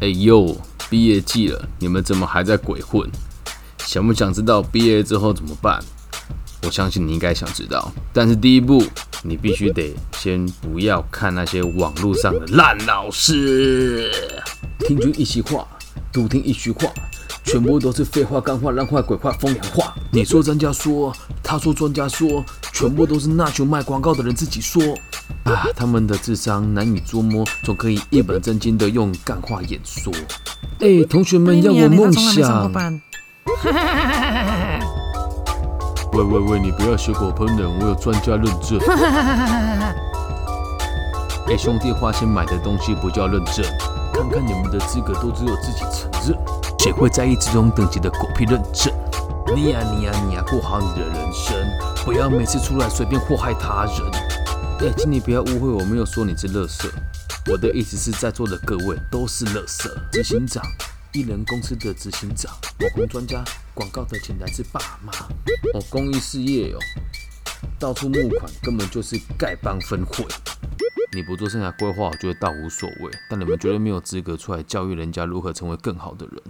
[0.00, 0.56] 哎呦，
[0.88, 3.10] 毕业季了，你们怎么还在鬼混？
[3.78, 5.82] 想不想知道毕业之后怎么办？
[6.62, 8.80] 我相信你应该想知道，但是第一步，
[9.24, 14.08] 你必须得先不要看那些网络上的烂老师。
[14.86, 15.66] 听君一席话，
[16.12, 16.88] 独听一句话，
[17.44, 19.92] 全部都是废话、干话、烂话、鬼话、风凉话。
[20.12, 21.12] 你说专家说，
[21.42, 24.80] 他说专家说，全部都是那群卖广告的人自己说。
[25.44, 30.12] 啊，他们的智商难以捉摸，总可以一本正经的用干话演说。
[30.80, 32.70] 哎，同学们要我梦想。
[36.12, 38.78] 喂喂喂，你不要血口喷人，我有专家认证。
[41.48, 43.64] 哎，兄弟花钱买的东西不叫认证，
[44.12, 46.36] 看看你们的资格都只有自己承认，
[46.78, 48.92] 谁会在意这种等级的狗屁认证？
[49.54, 51.56] 你呀你呀你呀，过好你的人生，
[52.04, 53.94] 不要每次出来随便祸害他人。
[54.80, 56.88] 哎，请你不要误会，我没有说你是乐色，
[57.50, 60.00] 我的意思是在座的各位都是乐色。
[60.12, 60.62] 执行长，
[61.12, 63.42] 艺人公司的执行长，网红专家，
[63.74, 65.12] 广告的钱来自爸妈。
[65.74, 66.78] 哦，公益事业哦，
[67.76, 70.24] 到处募款根本就是丐帮分会。
[71.12, 76.40] 你不做生涯规划，我觉得倒无所谓，但你们绝对没有资格出来教育人家如何成为更好的人。